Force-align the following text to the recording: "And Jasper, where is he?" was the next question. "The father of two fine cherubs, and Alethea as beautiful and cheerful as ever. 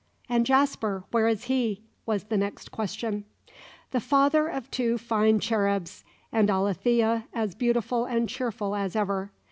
"And 0.27 0.47
Jasper, 0.47 1.03
where 1.11 1.27
is 1.27 1.43
he?" 1.43 1.83
was 2.07 2.23
the 2.23 2.35
next 2.37 2.71
question. 2.71 3.23
"The 3.91 3.99
father 3.99 4.47
of 4.47 4.71
two 4.71 4.97
fine 4.97 5.39
cherubs, 5.39 6.03
and 6.31 6.49
Alethea 6.49 7.25
as 7.35 7.53
beautiful 7.53 8.05
and 8.05 8.27
cheerful 8.27 8.73
as 8.75 8.95
ever. 8.95 9.31